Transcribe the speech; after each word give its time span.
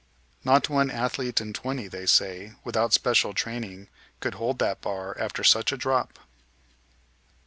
Not 0.43 0.67
one 0.67 0.89
athlete 0.89 1.39
in 1.41 1.53
twenty, 1.53 1.87
they 1.87 2.07
say, 2.07 2.53
without 2.63 2.91
special 2.91 3.35
training, 3.35 3.87
could 4.19 4.33
hold 4.33 4.57
that 4.57 4.81
bar 4.81 5.15
after 5.19 5.43
such 5.43 5.71
a 5.71 5.77
drop. 5.77 6.17